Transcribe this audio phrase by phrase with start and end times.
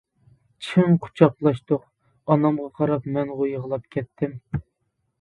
[0.67, 1.85] چىڭ قۇچاقلاشتۇق،
[2.23, 4.39] ئانامغا قاراپ مەنغۇ يىغلاپ كەتتىم.